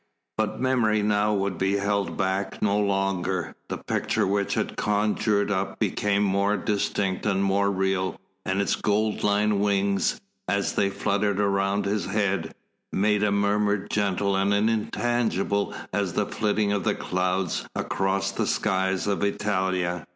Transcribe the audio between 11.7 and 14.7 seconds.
his head, made a murmur gentle and